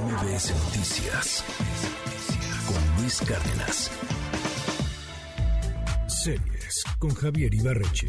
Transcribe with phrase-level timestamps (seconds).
[0.00, 1.44] MBS Noticias
[2.66, 3.90] con Luis Cárdenas.
[6.08, 8.08] Series con Javier Ibarreche.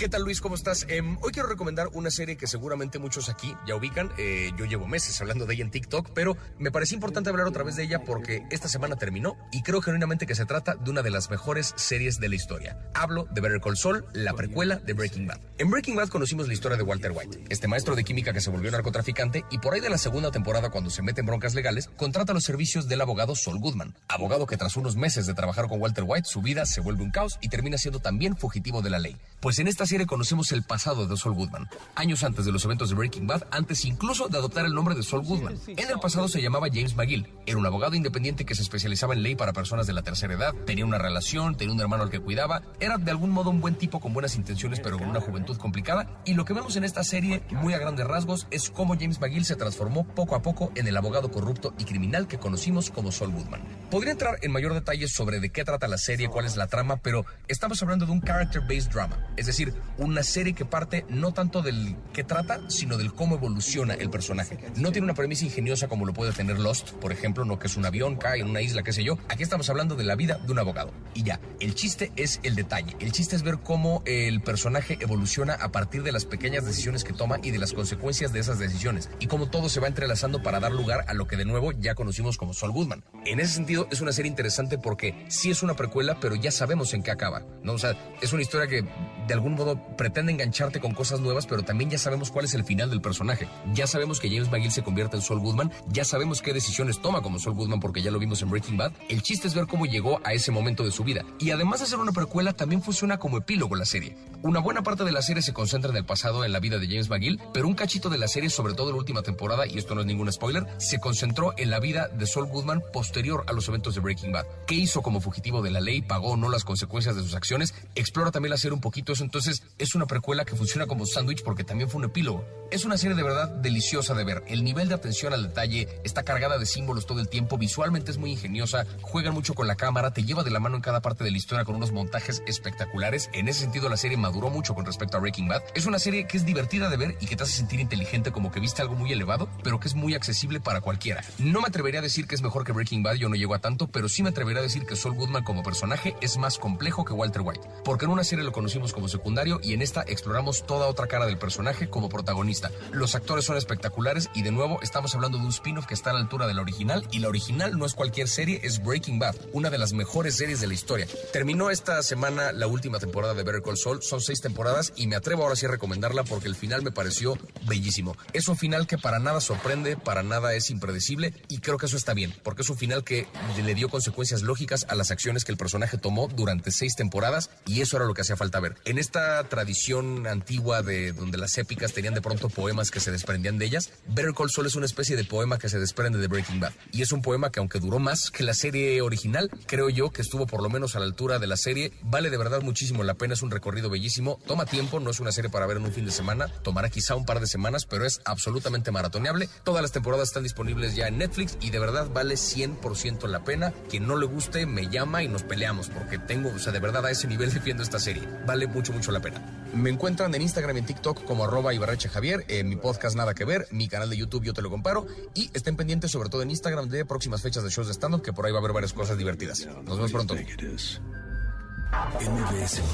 [0.00, 0.40] ¿Qué tal Luis?
[0.40, 0.86] ¿Cómo estás?
[0.88, 4.10] Em, hoy quiero recomendar una serie que seguramente muchos aquí ya ubican.
[4.16, 7.64] Eh, yo llevo meses hablando de ella en TikTok, pero me pareció importante hablar otra
[7.64, 11.02] vez de ella porque esta semana terminó y creo genuinamente que se trata de una
[11.02, 12.78] de las mejores series de la historia.
[12.94, 15.38] Hablo de Better Call Saul, la precuela de Breaking Bad.
[15.58, 18.48] En Breaking Bad conocimos la historia de Walter White, este maestro de química que se
[18.48, 21.90] volvió narcotraficante y por ahí de la segunda temporada cuando se mete en broncas legales,
[21.98, 25.78] contrata los servicios del abogado Saul Goodman, abogado que tras unos meses de trabajar con
[25.78, 28.98] Walter White su vida se vuelve un caos y termina siendo también fugitivo de la
[28.98, 29.18] ley.
[29.40, 32.90] Pues en esta serie conocemos el pasado de Saul Goodman, años antes de los eventos
[32.90, 35.58] de Breaking Bad, antes incluso de adoptar el nombre de Saul Goodman.
[35.66, 39.24] En el pasado se llamaba James McGill, era un abogado independiente que se especializaba en
[39.24, 42.20] ley para personas de la tercera edad, tenía una relación, tenía un hermano al que
[42.20, 45.56] cuidaba, era de algún modo un buen tipo con buenas intenciones pero con una juventud
[45.56, 46.22] complicada.
[46.24, 49.44] Y lo que vemos en esta serie, muy a grandes rasgos, es cómo James McGill
[49.44, 53.32] se transformó poco a poco en el abogado corrupto y criminal que conocimos como Saul
[53.32, 53.62] Goodman.
[53.90, 56.98] Podría entrar en mayor detalle sobre de qué trata la serie, cuál es la trama,
[56.98, 61.62] pero estamos hablando de un character-based drama, es decir, una serie que parte no tanto
[61.62, 64.58] del qué trata, sino del cómo evoluciona el personaje.
[64.76, 67.76] No tiene una premisa ingeniosa como lo puede tener Lost, por ejemplo, no que es
[67.76, 69.18] un avión, cae en una isla, qué sé yo.
[69.28, 70.92] Aquí estamos hablando de la vida de un abogado.
[71.14, 72.96] Y ya, el chiste es el detalle.
[73.00, 77.12] El chiste es ver cómo el personaje evoluciona a partir de las pequeñas decisiones que
[77.12, 79.10] toma y de las consecuencias de esas decisiones.
[79.18, 81.94] Y cómo todo se va entrelazando para dar lugar a lo que de nuevo ya
[81.94, 83.04] conocimos como Saul Goodman.
[83.26, 86.94] En ese sentido, es una serie interesante porque sí es una precuela, pero ya sabemos
[86.94, 87.42] en qué acaba.
[87.62, 87.72] ¿no?
[87.72, 88.84] O sea, es una historia que
[89.30, 92.64] de algún modo pretende engancharte con cosas nuevas, pero también ya sabemos cuál es el
[92.64, 93.46] final del personaje.
[93.74, 97.22] Ya sabemos que James McGill se convierte en Saul Goodman, ya sabemos qué decisiones toma
[97.22, 98.90] como Saul Goodman porque ya lo vimos en Breaking Bad.
[99.08, 101.24] El chiste es ver cómo llegó a ese momento de su vida.
[101.38, 104.16] Y además de ser una precuela, también funciona como epílogo la serie.
[104.42, 106.88] Una buena parte de la serie se concentra en el pasado, en la vida de
[106.88, 109.78] James McGill, pero un cachito de la serie, sobre todo en la última temporada, y
[109.78, 113.52] esto no es ningún spoiler, se concentró en la vida de Saul Goodman posterior a
[113.52, 114.46] los eventos de Breaking Bad.
[114.66, 116.02] ¿Qué hizo como fugitivo de la ley?
[116.02, 117.74] ¿Pagó o no las consecuencias de sus acciones?
[117.94, 121.64] Explora también la serie un poquito entonces es una precuela que funciona como sándwich porque
[121.64, 122.44] también fue un epílogo.
[122.70, 124.44] Es una serie de verdad deliciosa de ver.
[124.46, 128.18] El nivel de atención al detalle está cargada de símbolos todo el tiempo, visualmente es
[128.18, 131.24] muy ingeniosa, juegan mucho con la cámara, te lleva de la mano en cada parte
[131.24, 133.28] de la historia con unos montajes espectaculares.
[133.32, 135.62] En ese sentido la serie maduró mucho con respecto a Breaking Bad.
[135.74, 138.52] Es una serie que es divertida de ver y que te hace sentir inteligente como
[138.52, 141.24] que viste algo muy elevado, pero que es muy accesible para cualquiera.
[141.38, 143.60] No me atrevería a decir que es mejor que Breaking Bad, yo no llego a
[143.60, 147.04] tanto, pero sí me atrevería a decir que Saul Goodman como personaje es más complejo
[147.04, 150.66] que Walter White, porque en una serie lo conocimos como secundario y en esta exploramos
[150.66, 152.70] toda otra cara del personaje como protagonista.
[152.92, 156.12] Los actores son espectaculares y de nuevo estamos hablando de un spin-off que está a
[156.14, 159.36] la altura de la original y la original no es cualquier serie, es Breaking Bad,
[159.52, 161.06] una de las mejores series de la historia.
[161.32, 165.16] Terminó esta semana la última temporada de Better Call Saul, son seis temporadas y me
[165.16, 168.16] atrevo ahora sí a recomendarla porque el final me pareció bellísimo.
[168.32, 171.96] Es un final que para nada sorprende, para nada es impredecible y creo que eso
[171.96, 173.26] está bien, porque es un final que
[173.62, 177.80] le dio consecuencias lógicas a las acciones que el personaje tomó durante seis temporadas y
[177.80, 178.76] eso era lo que hacía falta ver.
[178.90, 183.56] En esta tradición antigua de donde las épicas tenían de pronto poemas que se desprendían
[183.56, 186.58] de ellas, Better Call Saul es una especie de poema que se desprende de Breaking
[186.58, 190.10] Bad y es un poema que aunque duró más que la serie original, creo yo
[190.10, 193.04] que estuvo por lo menos a la altura de la serie, vale de verdad muchísimo
[193.04, 195.84] la pena, es un recorrido bellísimo, toma tiempo, no es una serie para ver en
[195.84, 199.48] un fin de semana, tomará quizá un par de semanas, pero es absolutamente maratoneable.
[199.62, 203.72] Todas las temporadas están disponibles ya en Netflix y de verdad vale 100% la pena.
[203.88, 207.06] Quien no le guste me llama y nos peleamos porque tengo, o sea, de verdad
[207.06, 208.26] a ese nivel defiendo esta serie.
[208.44, 209.40] Vale mucho, mucho la pena.
[209.74, 213.34] Me encuentran en Instagram y en TikTok como arroba Ibarreche Javier, en mi podcast Nada
[213.34, 216.42] que Ver, mi canal de YouTube Yo Te Lo Comparo y estén pendientes sobre todo
[216.42, 218.72] en Instagram de próximas fechas de shows de stand-up que por ahí va a haber
[218.72, 219.66] varias cosas divertidas.
[219.84, 220.34] Nos vemos pronto.
[220.34, 221.00] MBS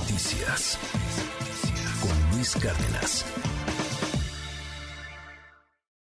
[0.00, 0.78] Noticias
[2.00, 3.25] con Luis Cárdenas.